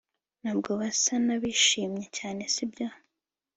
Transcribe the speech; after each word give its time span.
Ntabwo 0.41 0.69
basa 0.79 1.13
nabishimye 1.25 2.05
cyane 2.17 2.41
sibyo 2.53 2.87